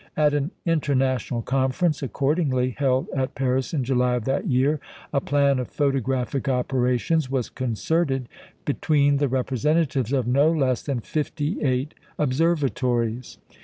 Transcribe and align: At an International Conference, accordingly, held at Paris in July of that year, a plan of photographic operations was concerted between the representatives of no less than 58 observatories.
At 0.17 0.33
an 0.33 0.49
International 0.65 1.43
Conference, 1.43 2.01
accordingly, 2.01 2.71
held 2.79 3.07
at 3.15 3.35
Paris 3.35 3.71
in 3.71 3.83
July 3.83 4.15
of 4.15 4.25
that 4.25 4.47
year, 4.47 4.79
a 5.13 5.21
plan 5.21 5.59
of 5.59 5.67
photographic 5.67 6.49
operations 6.49 7.29
was 7.29 7.49
concerted 7.51 8.27
between 8.65 9.17
the 9.17 9.27
representatives 9.27 10.11
of 10.11 10.25
no 10.25 10.51
less 10.51 10.81
than 10.81 11.01
58 11.01 11.93
observatories. 12.17 13.37